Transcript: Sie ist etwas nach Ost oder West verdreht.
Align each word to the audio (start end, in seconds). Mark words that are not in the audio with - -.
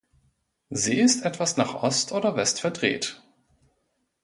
Sie 0.71 0.99
ist 0.99 1.25
etwas 1.25 1.57
nach 1.57 1.75
Ost 1.75 2.11
oder 2.11 2.35
West 2.35 2.59
verdreht. 2.59 3.21